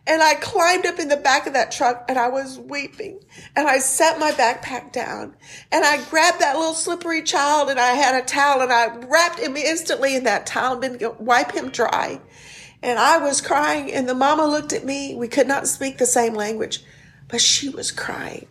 And 0.09 0.23
I 0.23 0.37
climbed 0.37 0.87
up 0.87 0.99
in 0.99 1.09
the 1.09 1.19
back 1.19 1.47
of 1.47 1.53
that 1.53 1.71
truck 1.71 2.07
and 2.09 2.19
I 2.19 2.29
was 2.29 2.59
weeping. 2.59 3.21
And 3.55 3.69
I 3.69 3.79
set 3.79 4.19
my 4.19 4.31
backpack 4.31 4.91
down 4.91 5.37
and 5.71 5.85
I 5.85 6.03
grabbed 6.09 6.41
that 6.41 6.57
little 6.57 6.73
slippery 6.73 7.23
child 7.23 7.69
and 7.69 7.79
I 7.79 7.89
had 7.89 8.21
a 8.21 8.25
towel 8.25 8.63
and 8.63 8.73
I 8.73 8.97
wrapped 9.07 9.39
him 9.39 9.55
instantly 9.55 10.17
in 10.17 10.25
that 10.25 10.47
towel 10.47 10.83
and 10.83 10.99
wipe 11.19 11.53
him 11.53 11.69
dry. 11.69 12.23
And 12.83 12.99
I 12.99 13.19
was 13.19 13.43
crying 13.43 13.93
and 13.93 14.09
the 14.09 14.15
mama 14.15 14.47
looked 14.47 14.73
at 14.73 14.87
me. 14.87 15.15
We 15.15 15.29
could 15.29 15.47
not 15.47 15.69
speak 15.69 15.99
the 15.99 16.07
same 16.07 16.33
language, 16.33 16.83
but 17.29 17.43
she 17.43 17.69
was 17.69 17.91
crying. 17.91 18.47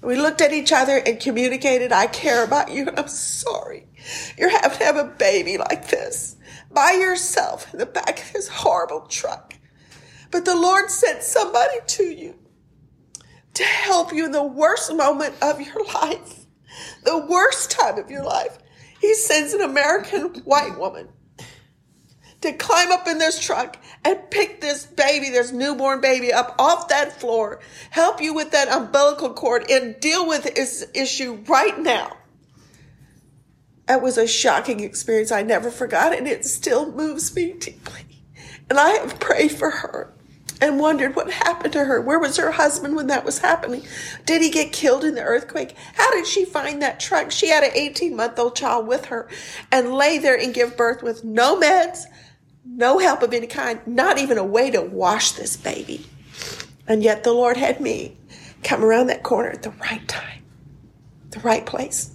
We 0.00 0.16
looked 0.16 0.40
at 0.40 0.54
each 0.54 0.72
other 0.72 0.96
and 0.96 1.20
communicated, 1.20 1.92
I 1.92 2.06
care 2.06 2.42
about 2.42 2.72
you 2.72 2.88
I'm 2.96 3.08
sorry. 3.08 3.86
You're 4.38 4.48
having 4.48 4.78
to 4.78 4.84
have 4.84 4.96
a 4.96 5.04
baby 5.04 5.58
like 5.58 5.88
this 5.88 6.36
by 6.72 6.92
yourself 6.92 7.70
in 7.74 7.78
the 7.78 7.86
back 7.86 8.18
of 8.18 8.32
this 8.32 8.48
horrible 8.48 9.02
truck. 9.02 9.54
But 10.32 10.46
the 10.46 10.56
Lord 10.56 10.90
sent 10.90 11.22
somebody 11.22 11.76
to 11.86 12.04
you 12.04 12.34
to 13.54 13.64
help 13.64 14.14
you 14.14 14.24
in 14.24 14.32
the 14.32 14.42
worst 14.42 14.92
moment 14.92 15.34
of 15.42 15.60
your 15.60 15.84
life, 15.94 16.46
the 17.04 17.18
worst 17.18 17.70
time 17.70 17.98
of 17.98 18.10
your 18.10 18.24
life. 18.24 18.58
He 18.98 19.14
sends 19.14 19.52
an 19.52 19.60
American 19.60 20.28
white 20.44 20.78
woman 20.78 21.08
to 22.40 22.52
climb 22.54 22.90
up 22.90 23.06
in 23.06 23.18
this 23.18 23.38
truck 23.38 23.76
and 24.04 24.30
pick 24.30 24.60
this 24.60 24.86
baby, 24.86 25.28
this 25.28 25.52
newborn 25.52 26.00
baby 26.00 26.32
up 26.32 26.56
off 26.58 26.88
that 26.88 27.20
floor, 27.20 27.60
help 27.90 28.20
you 28.20 28.32
with 28.32 28.52
that 28.52 28.68
umbilical 28.68 29.34
cord 29.34 29.70
and 29.70 30.00
deal 30.00 30.26
with 30.26 30.54
this 30.54 30.86
issue 30.94 31.44
right 31.46 31.78
now. 31.78 32.16
That 33.86 34.00
was 34.00 34.16
a 34.16 34.26
shocking 34.26 34.80
experience 34.80 35.30
I 35.30 35.42
never 35.42 35.70
forgot 35.70 36.16
and 36.16 36.26
it 36.26 36.46
still 36.46 36.90
moves 36.90 37.36
me 37.36 37.52
deeply. 37.52 38.22
And 38.70 38.78
I 38.78 38.90
have 38.92 39.20
prayed 39.20 39.52
for 39.52 39.70
her 39.70 40.14
and 40.62 40.78
wondered 40.78 41.16
what 41.16 41.28
happened 41.28 41.72
to 41.72 41.84
her. 41.84 42.00
Where 42.00 42.20
was 42.20 42.36
her 42.36 42.52
husband 42.52 42.94
when 42.94 43.08
that 43.08 43.24
was 43.24 43.40
happening? 43.40 43.84
Did 44.24 44.42
he 44.42 44.48
get 44.48 44.72
killed 44.72 45.02
in 45.02 45.16
the 45.16 45.22
earthquake? 45.22 45.74
How 45.94 46.08
did 46.12 46.24
she 46.24 46.44
find 46.44 46.80
that 46.80 47.00
truck? 47.00 47.32
She 47.32 47.48
had 47.48 47.64
an 47.64 47.72
18 47.74 48.14
month 48.14 48.38
old 48.38 48.54
child 48.54 48.86
with 48.86 49.06
her 49.06 49.28
and 49.72 49.92
lay 49.92 50.18
there 50.18 50.38
and 50.38 50.54
give 50.54 50.76
birth 50.76 51.02
with 51.02 51.24
no 51.24 51.60
meds, 51.60 52.04
no 52.64 53.00
help 53.00 53.22
of 53.22 53.34
any 53.34 53.48
kind, 53.48 53.80
not 53.86 54.18
even 54.18 54.38
a 54.38 54.44
way 54.44 54.70
to 54.70 54.80
wash 54.80 55.32
this 55.32 55.56
baby. 55.56 56.06
And 56.86 57.02
yet 57.02 57.24
the 57.24 57.32
Lord 57.32 57.56
had 57.56 57.80
me 57.80 58.16
come 58.62 58.84
around 58.84 59.08
that 59.08 59.24
corner 59.24 59.50
at 59.50 59.64
the 59.64 59.70
right 59.70 60.06
time, 60.06 60.44
the 61.30 61.40
right 61.40 61.66
place 61.66 62.12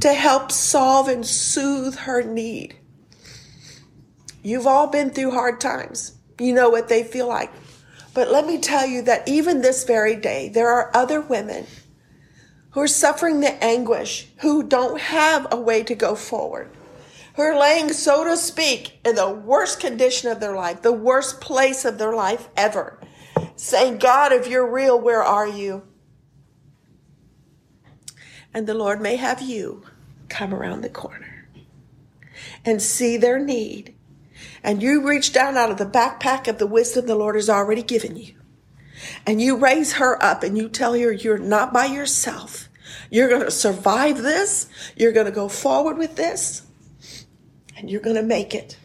to 0.00 0.12
help 0.12 0.50
solve 0.50 1.06
and 1.06 1.24
soothe 1.24 1.94
her 1.94 2.22
need. 2.22 2.76
You've 4.42 4.66
all 4.66 4.88
been 4.88 5.10
through 5.10 5.30
hard 5.30 5.60
times. 5.60 6.16
You 6.38 6.52
know 6.52 6.68
what 6.68 6.88
they 6.88 7.02
feel 7.02 7.28
like. 7.28 7.50
But 8.16 8.30
let 8.30 8.46
me 8.46 8.56
tell 8.56 8.86
you 8.86 9.02
that 9.02 9.28
even 9.28 9.60
this 9.60 9.84
very 9.84 10.16
day, 10.16 10.48
there 10.48 10.70
are 10.70 10.90
other 10.94 11.20
women 11.20 11.66
who 12.70 12.80
are 12.80 12.88
suffering 12.88 13.40
the 13.40 13.62
anguish, 13.62 14.28
who 14.38 14.62
don't 14.62 14.98
have 14.98 15.46
a 15.50 15.60
way 15.60 15.82
to 15.82 15.94
go 15.94 16.14
forward, 16.14 16.70
who 17.34 17.42
are 17.42 17.60
laying, 17.60 17.92
so 17.92 18.24
to 18.24 18.38
speak, 18.38 19.00
in 19.04 19.16
the 19.16 19.28
worst 19.28 19.80
condition 19.80 20.30
of 20.30 20.40
their 20.40 20.56
life, 20.56 20.80
the 20.80 20.92
worst 20.92 21.42
place 21.42 21.84
of 21.84 21.98
their 21.98 22.14
life 22.14 22.48
ever, 22.56 22.98
saying, 23.54 23.98
God, 23.98 24.32
if 24.32 24.48
you're 24.48 24.66
real, 24.66 24.98
where 24.98 25.22
are 25.22 25.46
you? 25.46 25.82
And 28.54 28.66
the 28.66 28.72
Lord 28.72 28.98
may 28.98 29.16
have 29.16 29.42
you 29.42 29.82
come 30.30 30.54
around 30.54 30.80
the 30.80 30.88
corner 30.88 31.50
and 32.64 32.80
see 32.80 33.18
their 33.18 33.38
need 33.38 33.94
and 34.66 34.82
you 34.82 35.06
reach 35.06 35.32
down 35.32 35.56
out 35.56 35.70
of 35.70 35.78
the 35.78 35.86
backpack 35.86 36.48
of 36.48 36.58
the 36.58 36.66
wisdom 36.66 37.06
the 37.06 37.14
Lord 37.14 37.36
has 37.36 37.48
already 37.48 37.82
given 37.82 38.16
you, 38.16 38.34
and 39.24 39.40
you 39.40 39.56
raise 39.56 39.94
her 39.94 40.20
up 40.22 40.42
and 40.42 40.58
you 40.58 40.68
tell 40.68 40.94
her 40.94 41.12
you're 41.12 41.38
not 41.38 41.72
by 41.72 41.86
yourself. 41.86 42.68
You're 43.08 43.28
going 43.28 43.44
to 43.44 43.50
survive 43.52 44.22
this. 44.22 44.68
You're 44.96 45.12
going 45.12 45.26
to 45.26 45.32
go 45.32 45.48
forward 45.48 45.96
with 45.96 46.16
this, 46.16 46.66
and 47.76 47.88
you're 47.88 48.00
going 48.00 48.16
to 48.16 48.22
make 48.22 48.54
it. 48.54 48.76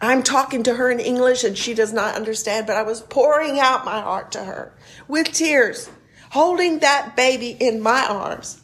I'm 0.00 0.22
talking 0.22 0.62
to 0.64 0.74
her 0.74 0.90
in 0.90 1.00
English 1.00 1.42
and 1.42 1.56
she 1.56 1.74
does 1.74 1.92
not 1.92 2.14
understand, 2.14 2.66
but 2.66 2.76
I 2.76 2.82
was 2.82 3.00
pouring 3.00 3.58
out 3.58 3.84
my 3.84 4.00
heart 4.00 4.30
to 4.32 4.44
her 4.44 4.74
with 5.08 5.32
tears, 5.32 5.90
holding 6.30 6.80
that 6.80 7.16
baby 7.16 7.56
in 7.58 7.80
my 7.80 8.06
arms 8.06 8.62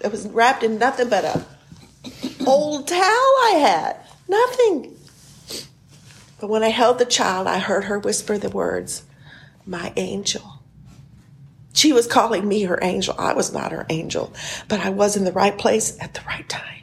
that 0.00 0.10
was 0.10 0.26
wrapped 0.26 0.64
in 0.64 0.78
nothing 0.78 1.08
but 1.08 1.24
a 1.24 1.46
old 2.44 2.88
towel 2.88 3.00
I 3.00 3.58
had. 3.60 3.96
Nothing. 4.28 4.98
But 6.42 6.50
when 6.50 6.64
I 6.64 6.70
held 6.70 6.98
the 6.98 7.04
child, 7.04 7.46
I 7.46 7.60
heard 7.60 7.84
her 7.84 8.00
whisper 8.00 8.36
the 8.36 8.50
words, 8.50 9.04
My 9.64 9.92
angel. 9.94 10.58
She 11.72 11.92
was 11.92 12.08
calling 12.08 12.48
me 12.48 12.64
her 12.64 12.80
angel. 12.82 13.14
I 13.16 13.32
was 13.32 13.52
not 13.52 13.70
her 13.70 13.86
angel, 13.88 14.32
but 14.66 14.80
I 14.80 14.90
was 14.90 15.16
in 15.16 15.22
the 15.22 15.30
right 15.30 15.56
place 15.56 15.96
at 16.00 16.14
the 16.14 16.20
right 16.26 16.48
time. 16.48 16.82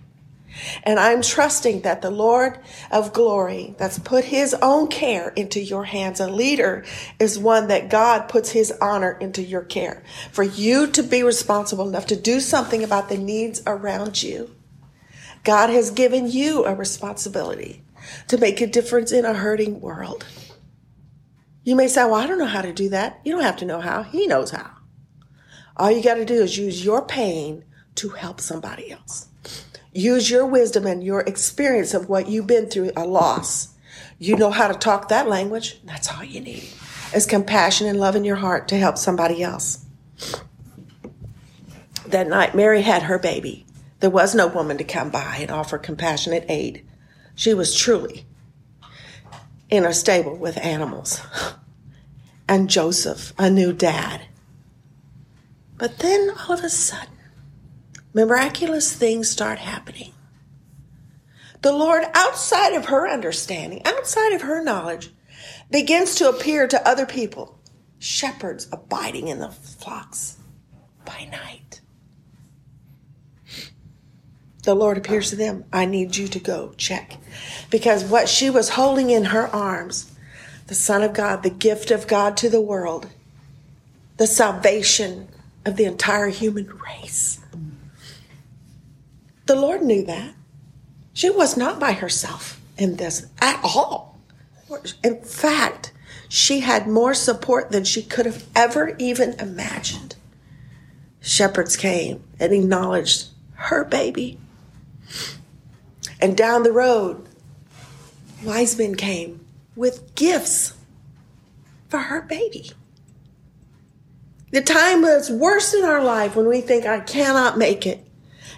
And 0.83 0.97
I'm 0.97 1.21
trusting 1.21 1.81
that 1.81 2.01
the 2.01 2.09
Lord 2.09 2.57
of 2.89 3.11
glory 3.11 3.75
that's 3.77 3.99
put 3.99 4.23
his 4.23 4.53
own 4.61 4.87
care 4.87 5.27
into 5.35 5.59
your 5.59 5.83
hands, 5.83 6.21
a 6.21 6.29
leader 6.29 6.85
is 7.19 7.37
one 7.37 7.67
that 7.67 7.89
God 7.89 8.29
puts 8.29 8.51
his 8.51 8.71
honor 8.79 9.17
into 9.19 9.41
your 9.41 9.63
care. 9.63 10.03
For 10.31 10.43
you 10.43 10.87
to 10.87 11.03
be 11.03 11.21
responsible 11.21 11.89
enough 11.89 12.05
to 12.05 12.15
do 12.15 12.39
something 12.39 12.81
about 12.81 13.09
the 13.09 13.17
needs 13.17 13.61
around 13.67 14.23
you. 14.23 14.55
God 15.43 15.69
has 15.69 15.91
given 15.91 16.31
you 16.31 16.63
a 16.63 16.73
responsibility 16.73 17.83
to 18.27 18.37
make 18.37 18.61
a 18.61 18.67
difference 18.67 19.11
in 19.11 19.25
a 19.25 19.33
hurting 19.33 19.81
world. 19.81 20.25
You 21.63 21.75
may 21.75 21.87
say, 21.87 22.03
Well, 22.03 22.15
I 22.15 22.27
don't 22.27 22.39
know 22.39 22.45
how 22.45 22.61
to 22.61 22.73
do 22.73 22.89
that. 22.89 23.19
You 23.23 23.33
don't 23.33 23.43
have 23.43 23.57
to 23.57 23.65
know 23.65 23.81
how, 23.81 24.03
He 24.03 24.27
knows 24.27 24.51
how. 24.51 24.71
All 25.77 25.91
you 25.91 26.03
got 26.03 26.15
to 26.15 26.25
do 26.25 26.41
is 26.41 26.57
use 26.57 26.83
your 26.83 27.05
pain 27.05 27.63
to 27.95 28.09
help 28.09 28.41
somebody 28.41 28.91
else. 28.91 29.27
Use 29.93 30.29
your 30.29 30.45
wisdom 30.45 30.85
and 30.85 31.03
your 31.03 31.21
experience 31.21 31.93
of 31.93 32.09
what 32.09 32.27
you've 32.27 32.47
been 32.47 32.69
through, 32.69 32.91
a 32.95 33.05
loss. 33.05 33.69
You 34.17 34.35
know 34.35 34.51
how 34.51 34.67
to 34.67 34.73
talk 34.73 35.07
that 35.07 35.27
language. 35.27 35.79
That's 35.83 36.11
all 36.11 36.23
you 36.23 36.41
need. 36.41 36.69
Is 37.13 37.25
compassion 37.25 37.87
and 37.87 37.99
love 37.99 38.15
in 38.15 38.23
your 38.23 38.35
heart 38.35 38.67
to 38.67 38.77
help 38.77 38.97
somebody 38.97 39.41
else. 39.41 39.85
That 42.07 42.27
night, 42.27 42.55
Mary 42.55 42.81
had 42.81 43.03
her 43.03 43.17
baby. 43.17 43.65
There 43.99 44.09
was 44.09 44.35
no 44.35 44.47
woman 44.47 44.77
to 44.77 44.83
come 44.83 45.09
by 45.09 45.37
and 45.41 45.51
offer 45.51 45.77
compassionate 45.77 46.45
aid. 46.49 46.85
She 47.39 47.53
was 47.53 47.73
truly 47.73 48.25
in 49.69 49.85
a 49.85 49.93
stable 49.93 50.35
with 50.35 50.57
animals. 50.57 51.21
And 52.49 52.69
Joseph, 52.69 53.31
a 53.37 53.49
new 53.49 53.71
dad. 53.71 54.23
But 55.77 55.99
then 55.99 56.31
all 56.31 56.51
of 56.51 56.65
a 56.65 56.69
sudden, 56.69 57.17
miraculous 58.13 58.93
things 58.93 59.29
start 59.29 59.57
happening. 59.57 60.11
The 61.61 61.71
Lord, 61.71 62.03
outside 62.13 62.73
of 62.73 62.87
her 62.87 63.07
understanding, 63.07 63.83
outside 63.85 64.33
of 64.33 64.41
her 64.41 64.61
knowledge, 64.61 65.13
begins 65.71 66.15
to 66.15 66.27
appear 66.27 66.67
to 66.67 66.85
other 66.85 67.05
people, 67.05 67.57
shepherds 67.99 68.67
abiding 68.69 69.29
in 69.29 69.39
the 69.39 69.51
flocks 69.51 70.35
by 71.05 71.23
night 71.31 71.59
the 74.69 74.75
Lord 74.75 74.97
appears 74.99 75.31
to 75.31 75.35
them. 75.35 75.65
I 75.73 75.85
need 75.85 76.15
you 76.15 76.27
to 76.27 76.39
go 76.39 76.73
check. 76.77 77.17
Because 77.69 78.03
what 78.03 78.29
she 78.29 78.49
was 78.49 78.69
holding 78.69 79.09
in 79.09 79.25
her 79.25 79.47
arms, 79.47 80.11
the 80.67 80.75
Son 80.75 81.03
of 81.03 81.13
God, 81.13 81.43
the 81.43 81.49
gift 81.49 81.91
of 81.91 82.07
God 82.07 82.37
to 82.37 82.49
the 82.49 82.61
world, 82.61 83.07
the 84.17 84.27
salvation 84.27 85.27
of 85.65 85.75
the 85.75 85.85
entire 85.85 86.27
human 86.27 86.67
race. 86.85 87.39
The 89.45 89.55
Lord 89.55 89.81
knew 89.81 90.05
that. 90.05 90.35
She 91.13 91.29
was 91.29 91.57
not 91.57 91.79
by 91.79 91.93
herself 91.93 92.61
in 92.77 92.97
this 92.97 93.25
at 93.41 93.59
all. 93.63 94.19
In 95.03 95.21
fact, 95.21 95.91
she 96.27 96.59
had 96.59 96.87
more 96.87 97.15
support 97.15 97.71
than 97.71 97.83
she 97.83 98.03
could 98.03 98.25
have 98.25 98.45
ever 98.55 98.95
even 98.99 99.33
imagined. 99.39 100.15
Shepherds 101.19 101.75
came 101.75 102.23
and 102.39 102.53
acknowledged 102.53 103.29
her 103.55 103.83
baby 103.83 104.39
and 106.19 106.35
down 106.35 106.63
the 106.63 106.71
road, 106.71 107.27
wise 108.43 108.77
men 108.77 108.95
came 108.95 109.45
with 109.75 110.15
gifts 110.15 110.73
for 111.87 111.99
her 111.99 112.21
baby. 112.21 112.71
The 114.51 114.61
time 114.61 115.03
that's 115.03 115.29
worst 115.29 115.75
in 115.75 115.85
our 115.85 116.03
life 116.03 116.35
when 116.35 116.47
we 116.47 116.61
think, 116.61 116.85
I 116.85 116.99
cannot 116.99 117.57
make 117.57 117.85
it. 117.85 118.05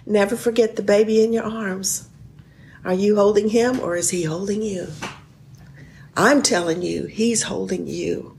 Never 0.06 0.36
forget 0.36 0.76
the 0.76 0.82
baby 0.82 1.24
in 1.24 1.34
your 1.34 1.44
arms. 1.44 2.08
Are 2.84 2.94
you 2.94 3.16
holding 3.16 3.50
him 3.50 3.80
or 3.80 3.96
is 3.96 4.10
he 4.10 4.24
holding 4.24 4.62
you? 4.62 4.88
I'm 6.16 6.42
telling 6.42 6.82
you, 6.82 7.06
he's 7.06 7.44
holding 7.44 7.88
you. 7.88 8.38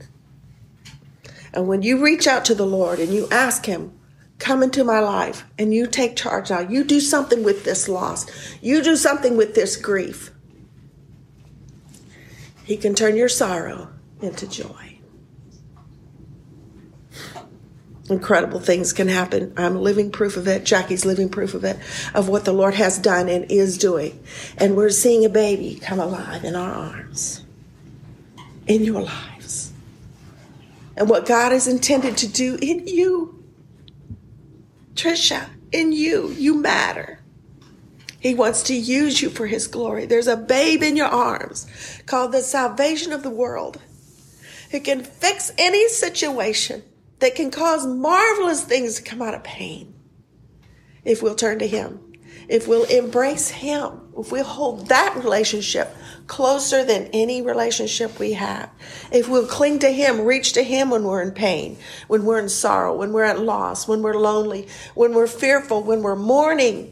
And 1.53 1.67
when 1.67 1.81
you 1.83 2.03
reach 2.03 2.27
out 2.27 2.45
to 2.45 2.55
the 2.55 2.65
Lord 2.65 2.99
and 2.99 3.13
you 3.13 3.27
ask 3.31 3.65
him, 3.65 3.97
come 4.43 4.61
into 4.61 4.83
my 4.83 4.99
life 4.99 5.45
and 5.57 5.73
you 5.73 5.87
take 5.87 6.15
charge 6.15 6.49
now, 6.49 6.59
you 6.59 6.83
do 6.83 6.99
something 6.99 7.43
with 7.43 7.63
this 7.63 7.87
loss, 7.87 8.25
you 8.61 8.83
do 8.83 8.95
something 8.95 9.37
with 9.37 9.55
this 9.55 9.75
grief, 9.75 10.31
he 12.63 12.77
can 12.77 12.93
turn 12.93 13.15
your 13.15 13.29
sorrow 13.29 13.89
into 14.21 14.47
joy. 14.47 14.93
incredible 18.09 18.59
things 18.59 18.93
can 18.93 19.07
happen. 19.07 19.53
I'm 19.57 19.79
living 19.81 20.11
proof 20.11 20.37
of 20.37 20.47
it. 20.47 20.65
Jackie's 20.65 21.05
living 21.05 21.29
proof 21.29 21.53
of 21.53 21.63
it, 21.63 21.77
of 22.13 22.29
what 22.29 22.45
the 22.45 22.53
Lord 22.53 22.73
has 22.75 22.97
done 22.97 23.29
and 23.29 23.49
is 23.49 23.77
doing. 23.77 24.21
And 24.57 24.75
we're 24.75 24.89
seeing 24.89 25.25
a 25.25 25.29
baby 25.29 25.79
come 25.81 25.99
alive 25.99 26.43
in 26.43 26.55
our 26.55 26.73
arms, 26.73 27.43
in 28.67 28.83
your 28.83 29.01
lives. 29.01 29.71
And 30.95 31.09
what 31.09 31.25
God 31.25 31.51
has 31.51 31.67
intended 31.67 32.17
to 32.17 32.27
do 32.27 32.57
in 32.61 32.87
you. 32.87 33.42
Trisha, 34.95 35.49
in 35.71 35.91
you, 35.91 36.29
you 36.37 36.55
matter. 36.55 37.19
He 38.19 38.33
wants 38.33 38.63
to 38.63 38.73
use 38.73 39.21
you 39.21 39.29
for 39.29 39.47
his 39.47 39.67
glory. 39.67 40.05
There's 40.05 40.27
a 40.27 40.37
babe 40.37 40.81
in 40.81 40.95
your 40.95 41.07
arms 41.07 41.67
called 42.05 42.31
the 42.31 42.41
salvation 42.41 43.11
of 43.11 43.21
the 43.23 43.29
world 43.29 43.81
who 44.71 44.79
can 44.79 45.03
fix 45.03 45.51
any 45.57 45.89
situation 45.89 46.83
that 47.19 47.35
can 47.35 47.51
cause 47.51 47.85
marvelous 47.85 48.63
things 48.63 48.95
to 48.95 49.03
come 49.03 49.21
out 49.21 49.33
of 49.33 49.43
pain 49.43 49.93
if 51.03 51.21
we'll 51.21 51.35
turn 51.35 51.59
to 51.59 51.67
Him, 51.67 52.12
if 52.47 52.67
we'll 52.67 52.85
embrace 52.85 53.49
Him, 53.49 54.01
if 54.17 54.31
we'll 54.31 54.43
hold 54.43 54.87
that 54.87 55.15
relationship 55.15 55.95
closer 56.27 56.83
than 56.83 57.09
any 57.13 57.41
relationship 57.41 58.19
we 58.19 58.33
have, 58.33 58.69
if 59.11 59.27
we'll 59.29 59.47
cling 59.47 59.79
to 59.79 59.89
Him, 59.89 60.21
reach 60.21 60.53
to 60.53 60.63
Him 60.63 60.89
when 60.89 61.03
we're 61.03 61.21
in 61.21 61.31
pain, 61.31 61.77
when 62.07 62.25
we're 62.25 62.39
in 62.39 62.49
sorrow, 62.49 62.95
when 62.95 63.13
we're 63.13 63.23
at 63.23 63.39
loss, 63.39 63.87
when 63.87 64.01
we're 64.01 64.17
lonely, 64.17 64.67
when 64.95 65.13
we're 65.13 65.27
fearful, 65.27 65.83
when 65.83 66.01
we're 66.01 66.15
mourning, 66.15 66.91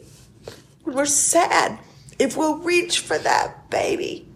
when 0.83 0.95
we're 0.95 1.05
sad, 1.05 1.79
if 2.19 2.37
we'll 2.37 2.57
reach 2.57 2.99
for 2.99 3.17
that 3.17 3.69
baby 3.69 4.27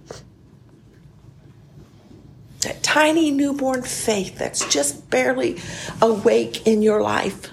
that 2.65 2.81
tiny 2.81 3.29
newborn 3.29 3.83
faith 3.83 4.37
that's 4.37 4.67
just 4.67 5.09
barely 5.09 5.61
awake 6.01 6.65
in 6.65 6.81
your 6.81 7.01
life, 7.01 7.51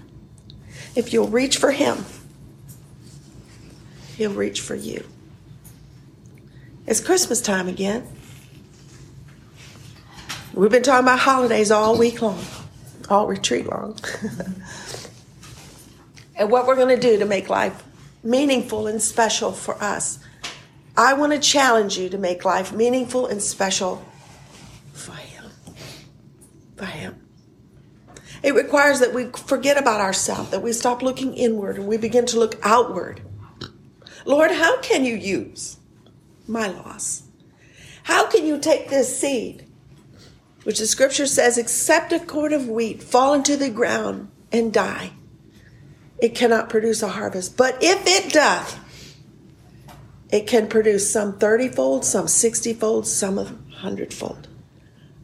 if 0.96 1.12
you'll 1.12 1.28
reach 1.28 1.58
for 1.58 1.70
Him, 1.70 2.04
He'll 4.22 4.32
reach 4.32 4.60
for 4.60 4.76
you. 4.76 5.04
It's 6.86 7.00
Christmas 7.00 7.40
time 7.40 7.66
again. 7.66 8.06
We've 10.54 10.70
been 10.70 10.84
talking 10.84 11.06
about 11.06 11.18
holidays 11.18 11.72
all 11.72 11.98
week 11.98 12.22
long, 12.22 12.38
all 13.10 13.26
retreat 13.26 13.66
long. 13.66 13.98
and 16.36 16.52
what 16.52 16.68
we're 16.68 16.76
going 16.76 16.94
to 16.94 17.00
do 17.00 17.18
to 17.18 17.24
make 17.24 17.48
life 17.48 17.82
meaningful 18.22 18.86
and 18.86 19.02
special 19.02 19.50
for 19.50 19.74
us. 19.82 20.20
I 20.96 21.14
want 21.14 21.32
to 21.32 21.40
challenge 21.40 21.98
you 21.98 22.08
to 22.10 22.16
make 22.16 22.44
life 22.44 22.72
meaningful 22.72 23.26
and 23.26 23.42
special 23.42 24.06
for 24.92 25.16
him. 25.16 25.46
For 26.76 26.84
Him. 26.84 27.26
It 28.44 28.54
requires 28.54 29.00
that 29.00 29.12
we 29.12 29.30
forget 29.30 29.76
about 29.76 30.00
ourselves, 30.00 30.50
that 30.50 30.62
we 30.62 30.72
stop 30.72 31.02
looking 31.02 31.34
inward 31.34 31.76
and 31.76 31.88
we 31.88 31.96
begin 31.96 32.24
to 32.26 32.38
look 32.38 32.56
outward. 32.62 33.20
Lord, 34.24 34.52
how 34.52 34.80
can 34.80 35.04
you 35.04 35.14
use 35.14 35.78
my 36.46 36.68
loss? 36.68 37.24
How 38.04 38.26
can 38.26 38.46
you 38.46 38.58
take 38.58 38.88
this 38.88 39.18
seed, 39.18 39.66
which 40.64 40.78
the 40.78 40.86
scripture 40.86 41.26
says, 41.26 41.58
except 41.58 42.12
a 42.12 42.20
corn 42.20 42.52
of 42.52 42.68
wheat 42.68 43.02
fall 43.02 43.34
into 43.34 43.56
the 43.56 43.70
ground 43.70 44.30
and 44.50 44.72
die? 44.72 45.12
It 46.18 46.34
cannot 46.34 46.70
produce 46.70 47.02
a 47.02 47.08
harvest. 47.08 47.56
But 47.56 47.78
if 47.82 48.06
it 48.06 48.32
doth, 48.32 48.78
it 50.30 50.46
can 50.46 50.68
produce 50.68 51.10
some 51.12 51.38
30 51.38 51.68
fold, 51.68 52.04
some 52.04 52.28
60 52.28 52.74
fold, 52.74 53.06
some 53.06 53.38
a 53.38 53.54
hundredfold. 53.76 54.48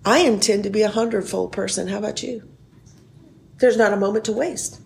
I 0.05 0.21
intend 0.21 0.65
to 0.65 0.71
be 0.71 0.83
a 0.83 0.91
hundredfold 0.91 1.53
person. 1.53 1.89
How 1.89 1.99
about 1.99 2.23
you? 2.23 2.49
There's 3.59 3.77
not 3.77 3.93
a 3.93 3.97
moment 3.97 4.25
to 4.27 4.33
waste. 4.33 4.81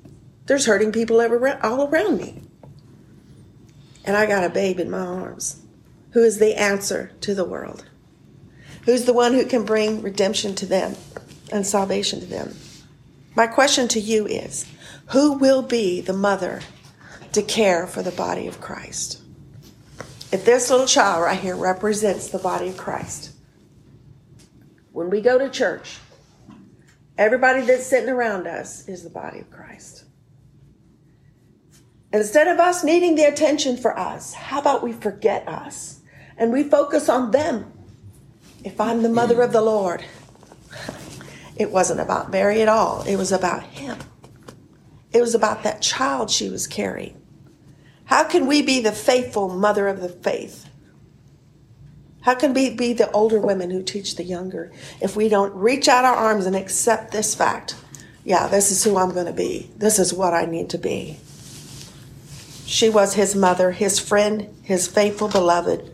There's 0.46 0.66
hurting 0.66 0.92
people 0.92 1.20
all 1.62 1.88
around 1.88 2.18
me. 2.18 2.42
And 4.04 4.16
I 4.16 4.26
got 4.26 4.44
a 4.44 4.50
babe 4.50 4.80
in 4.80 4.90
my 4.90 4.98
arms 4.98 5.62
who 6.10 6.22
is 6.22 6.38
the 6.38 6.54
answer 6.54 7.12
to 7.20 7.34
the 7.34 7.44
world, 7.44 7.84
who's 8.84 9.04
the 9.04 9.12
one 9.12 9.32
who 9.32 9.46
can 9.46 9.64
bring 9.64 10.02
redemption 10.02 10.54
to 10.56 10.66
them 10.66 10.96
and 11.50 11.66
salvation 11.66 12.20
to 12.20 12.26
them. 12.26 12.54
My 13.34 13.46
question 13.46 13.88
to 13.88 14.00
you 14.00 14.26
is 14.26 14.66
who 15.10 15.34
will 15.34 15.62
be 15.62 16.00
the 16.00 16.12
mother 16.12 16.60
to 17.32 17.42
care 17.42 17.86
for 17.86 18.02
the 18.02 18.10
body 18.10 18.46
of 18.46 18.60
Christ? 18.60 19.22
If 20.32 20.44
this 20.44 20.70
little 20.70 20.86
child 20.86 21.22
right 21.22 21.38
here 21.38 21.56
represents 21.56 22.28
the 22.28 22.38
body 22.38 22.68
of 22.68 22.76
Christ, 22.76 23.32
when 24.92 25.10
we 25.10 25.20
go 25.20 25.38
to 25.38 25.48
church, 25.48 25.98
everybody 27.16 27.62
that's 27.62 27.86
sitting 27.86 28.10
around 28.10 28.46
us 28.46 28.88
is 28.88 29.02
the 29.02 29.10
body 29.10 29.40
of 29.40 29.50
Christ. 29.50 30.01
Instead 32.12 32.46
of 32.46 32.59
us 32.59 32.85
needing 32.85 33.14
the 33.14 33.25
attention 33.25 33.77
for 33.77 33.98
us, 33.98 34.35
how 34.35 34.61
about 34.61 34.83
we 34.83 34.92
forget 34.92 35.48
us 35.48 36.01
and 36.37 36.53
we 36.53 36.62
focus 36.62 37.09
on 37.09 37.31
them? 37.31 37.72
If 38.64 38.81
I'm 38.81 39.03
the 39.03 39.09
mother 39.09 39.40
of 39.42 39.53
the 39.53 39.62
Lord, 39.62 40.05
it 41.57 41.70
wasn't 41.70 42.01
about 42.01 42.31
Mary 42.31 42.61
at 42.61 42.68
all. 42.68 43.03
It 43.03 43.16
was 43.16 43.33
about 43.33 43.62
him. 43.62 43.98
It 45.12 45.20
was 45.20 45.35
about 45.35 45.62
that 45.62 45.83
child 45.83 46.31
she 46.31 46.48
was 46.48 46.66
carrying. 46.66 47.20
How 48.05 48.25
can 48.25 48.46
we 48.46 48.62
be 48.62 48.81
the 48.81 48.92
faithful 48.92 49.48
mother 49.48 49.88
of 49.88 50.01
the 50.01 50.09
faith? 50.09 50.66
How 52.22 52.35
can 52.35 52.55
we 52.55 52.70
be 52.70 52.92
the 52.92 53.11
older 53.11 53.40
women 53.40 53.70
who 53.70 53.83
teach 53.83 54.16
the 54.16 54.22
younger 54.22 54.70
if 55.01 55.16
we 55.16 55.29
don't 55.29 55.55
reach 55.55 55.88
out 55.88 56.05
our 56.05 56.14
arms 56.14 56.46
and 56.46 56.55
accept 56.55 57.11
this 57.11 57.35
fact? 57.35 57.75
Yeah, 58.25 58.46
this 58.46 58.70
is 58.70 58.85
who 58.85 58.96
I'm 58.96 59.12
going 59.12 59.27
to 59.27 59.33
be. 59.33 59.70
This 59.77 59.98
is 59.98 60.14
what 60.14 60.33
I 60.33 60.44
need 60.44 60.70
to 60.70 60.79
be. 60.79 61.18
She 62.66 62.88
was 62.88 63.14
his 63.14 63.35
mother, 63.35 63.72
his 63.72 63.98
friend, 63.98 64.55
his 64.62 64.87
faithful, 64.87 65.29
beloved 65.29 65.90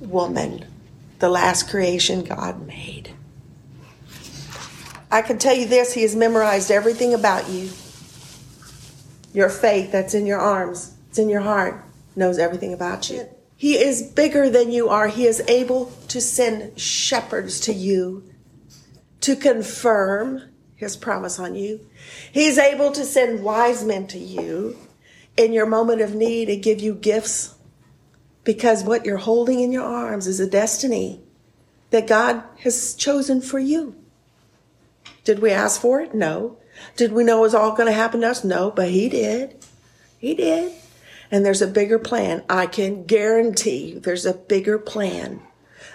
woman, 0.00 0.64
the 1.18 1.28
last 1.28 1.68
creation 1.68 2.24
God 2.24 2.66
made. 2.66 3.10
I 5.10 5.22
can 5.22 5.38
tell 5.38 5.54
you 5.54 5.66
this 5.66 5.94
He 5.94 6.02
has 6.02 6.16
memorized 6.16 6.70
everything 6.70 7.14
about 7.14 7.48
you. 7.48 7.70
Your 9.32 9.48
faith 9.48 9.92
that's 9.92 10.14
in 10.14 10.26
your 10.26 10.38
arms, 10.38 10.94
it's 11.08 11.18
in 11.18 11.28
your 11.28 11.40
heart, 11.40 11.82
knows 12.14 12.38
everything 12.38 12.72
about 12.72 13.10
you. 13.10 13.28
He 13.56 13.76
is 13.76 14.02
bigger 14.02 14.50
than 14.50 14.70
you 14.70 14.88
are. 14.88 15.08
He 15.08 15.26
is 15.26 15.42
able 15.48 15.92
to 16.08 16.20
send 16.20 16.78
shepherds 16.78 17.60
to 17.60 17.72
you 17.72 18.24
to 19.22 19.36
confirm 19.36 20.42
his 20.74 20.96
promise 20.96 21.38
on 21.38 21.54
you. 21.54 21.80
He's 22.32 22.58
able 22.58 22.92
to 22.92 23.04
send 23.04 23.42
wise 23.42 23.82
men 23.82 24.06
to 24.08 24.18
you 24.18 24.76
in 25.36 25.52
your 25.52 25.66
moment 25.66 26.00
of 26.00 26.14
need 26.14 26.48
and 26.48 26.62
give 26.62 26.80
you 26.80 26.94
gifts 26.94 27.54
because 28.44 28.84
what 28.84 29.04
you're 29.04 29.18
holding 29.18 29.60
in 29.60 29.72
your 29.72 29.84
arms 29.84 30.26
is 30.26 30.40
a 30.40 30.48
destiny 30.48 31.20
that 31.90 32.06
God 32.06 32.42
has 32.60 32.94
chosen 32.94 33.40
for 33.40 33.58
you. 33.58 33.94
Did 35.24 35.40
we 35.40 35.50
ask 35.50 35.80
for 35.80 36.00
it? 36.00 36.14
No. 36.14 36.56
Did 36.96 37.12
we 37.12 37.24
know 37.24 37.38
it 37.38 37.42
was 37.42 37.54
all 37.54 37.72
going 37.72 37.88
to 37.88 37.92
happen 37.92 38.20
to 38.20 38.28
us? 38.28 38.44
No, 38.44 38.70
but 38.70 38.90
He 38.90 39.08
did. 39.08 39.56
He 40.18 40.34
did. 40.34 40.72
And 41.30 41.44
there's 41.44 41.62
a 41.62 41.66
bigger 41.66 41.98
plan. 41.98 42.44
I 42.48 42.66
can 42.66 43.04
guarantee 43.04 43.88
you 43.88 44.00
there's 44.00 44.26
a 44.26 44.34
bigger 44.34 44.78
plan 44.78 45.40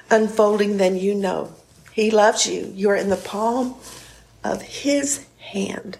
unfolding 0.09 0.77
than 0.77 0.97
you 0.97 1.15
know. 1.15 1.53
He 1.93 2.11
loves 2.11 2.47
you. 2.47 2.71
You're 2.75 2.95
in 2.95 3.09
the 3.09 3.15
palm 3.15 3.75
of 4.43 4.61
His 4.61 5.25
hand. 5.37 5.97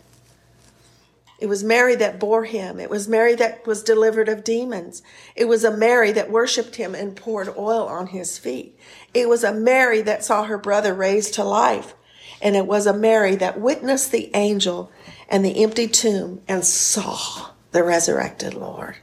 It 1.42 1.50
was 1.50 1.64
Mary 1.64 1.96
that 1.96 2.20
bore 2.20 2.46
him. 2.46 2.80
It 2.80 2.92
was 2.92 3.08
Mary 3.08 3.34
that 3.34 3.66
was 3.66 3.82
delivered 3.82 4.30
of 4.30 4.44
demons. 4.44 5.02
It 5.36 5.46
was 5.46 5.64
a 5.64 5.76
Mary 5.76 6.12
that 6.12 6.30
worshiped 6.30 6.76
him 6.76 6.94
and 6.94 7.16
poured 7.16 7.50
oil 7.58 7.88
on 7.88 8.08
his 8.08 8.38
feet. 8.38 8.78
It 9.12 9.28
was 9.28 9.44
a 9.44 9.52
Mary 9.52 10.04
that 10.04 10.24
saw 10.24 10.44
her 10.44 10.60
brother 10.60 10.94
raised 10.94 11.34
to 11.34 11.44
life. 11.44 11.96
And 12.44 12.56
it 12.56 12.68
was 12.68 12.86
a 12.86 12.94
Mary 12.94 13.36
that 13.38 13.60
witnessed 13.60 14.12
the 14.12 14.30
angel 14.36 14.92
and 15.28 15.44
the 15.44 15.64
empty 15.64 15.88
tomb 15.88 16.42
and 16.48 16.64
saw 16.64 17.50
the 17.72 17.84
resurrected 17.84 18.54
Lord. 18.54 18.98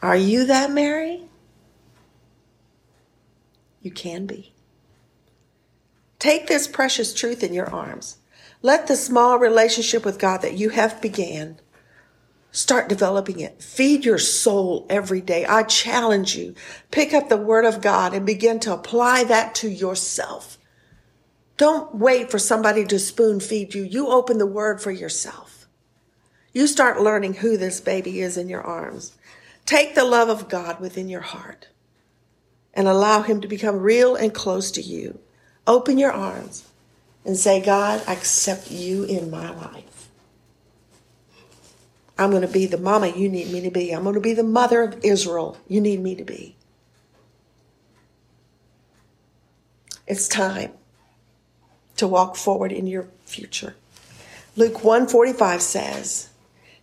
Are 0.00 0.16
you 0.16 0.46
that 0.46 0.70
Mary? 0.70 1.22
You 3.82 3.90
can 3.90 4.26
be. 4.26 4.52
Take 6.20 6.46
this 6.46 6.68
precious 6.68 7.12
truth 7.12 7.42
in 7.42 7.52
your 7.52 7.68
arms. 7.68 8.18
Let 8.62 8.86
the 8.86 8.96
small 8.96 9.38
relationship 9.38 10.04
with 10.04 10.18
God 10.18 10.42
that 10.42 10.54
you 10.58 10.70
have 10.70 11.00
began 11.00 11.58
start 12.52 12.88
developing 12.88 13.40
it. 13.40 13.62
Feed 13.62 14.04
your 14.04 14.18
soul 14.18 14.86
every 14.90 15.20
day. 15.20 15.46
I 15.46 15.62
challenge 15.62 16.36
you. 16.36 16.54
Pick 16.90 17.14
up 17.14 17.28
the 17.28 17.36
word 17.36 17.64
of 17.64 17.80
God 17.80 18.12
and 18.12 18.26
begin 18.26 18.60
to 18.60 18.74
apply 18.74 19.24
that 19.24 19.54
to 19.56 19.68
yourself. 19.68 20.58
Don't 21.56 21.94
wait 21.94 22.30
for 22.30 22.38
somebody 22.38 22.84
to 22.86 22.98
spoon 22.98 23.40
feed 23.40 23.74
you. 23.74 23.82
You 23.82 24.08
open 24.08 24.38
the 24.38 24.46
word 24.46 24.80
for 24.80 24.90
yourself. 24.90 25.66
You 26.52 26.66
start 26.66 27.00
learning 27.00 27.34
who 27.34 27.56
this 27.56 27.80
baby 27.80 28.20
is 28.20 28.36
in 28.36 28.48
your 28.48 28.62
arms. 28.62 29.16
Take 29.66 29.94
the 29.94 30.04
love 30.04 30.28
of 30.28 30.48
God 30.48 30.80
within 30.80 31.08
your 31.08 31.20
heart 31.20 31.68
and 32.74 32.88
allow 32.88 33.22
him 33.22 33.40
to 33.40 33.48
become 33.48 33.76
real 33.76 34.16
and 34.16 34.34
close 34.34 34.70
to 34.72 34.82
you. 34.82 35.20
Open 35.66 35.98
your 35.98 36.12
arms 36.12 36.69
and 37.24 37.36
say, 37.36 37.60
God, 37.60 38.02
I 38.06 38.12
accept 38.12 38.70
you 38.70 39.04
in 39.04 39.30
my 39.30 39.50
life. 39.50 40.08
I'm 42.18 42.30
going 42.30 42.42
to 42.42 42.48
be 42.48 42.66
the 42.66 42.78
mama 42.78 43.08
you 43.08 43.28
need 43.28 43.50
me 43.50 43.62
to 43.62 43.70
be. 43.70 43.92
I'm 43.92 44.02
going 44.02 44.14
to 44.14 44.20
be 44.20 44.34
the 44.34 44.42
mother 44.42 44.82
of 44.82 45.02
Israel 45.02 45.56
you 45.68 45.80
need 45.80 46.00
me 46.00 46.14
to 46.16 46.24
be. 46.24 46.56
It's 50.06 50.28
time 50.28 50.72
to 51.96 52.08
walk 52.08 52.36
forward 52.36 52.72
in 52.72 52.86
your 52.86 53.08
future. 53.24 53.76
Luke 54.56 54.82
145 54.82 55.62
says, 55.62 56.30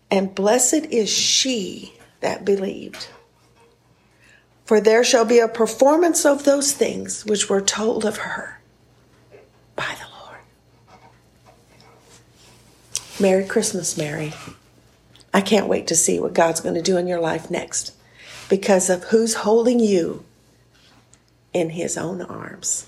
And 0.09 0.33
blessed 0.33 0.85
is 0.89 1.09
she 1.09 1.93
that 2.21 2.45
believed. 2.45 3.09
For 4.65 4.81
there 4.81 5.03
shall 5.03 5.25
be 5.25 5.39
a 5.39 5.47
performance 5.47 6.25
of 6.25 6.43
those 6.43 6.73
things 6.73 7.25
which 7.25 7.49
were 7.49 7.61
told 7.61 8.05
of 8.05 8.17
her 8.17 8.59
by 9.75 9.95
the 9.99 10.07
Lord. 10.19 10.39
Merry 13.19 13.45
Christmas, 13.45 13.97
Mary. 13.97 14.31
I 15.33 15.41
can't 15.41 15.67
wait 15.67 15.87
to 15.87 15.95
see 15.95 16.19
what 16.19 16.33
God's 16.33 16.61
going 16.61 16.75
to 16.75 16.83
do 16.83 16.97
in 16.97 17.07
your 17.07 17.19
life 17.19 17.49
next 17.49 17.93
because 18.47 18.91
of 18.91 19.05
who's 19.05 19.33
holding 19.33 19.79
you 19.79 20.23
in 21.51 21.71
his 21.71 21.97
own 21.97 22.21
arms. 22.21 22.85